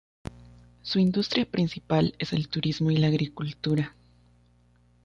Su 0.81 0.97
industria 0.97 1.45
principal 1.45 2.15
es 2.17 2.33
el 2.33 2.47
turismo 2.47 2.89
y 2.89 2.97
la 2.97 3.05
agricultura. 3.05 3.95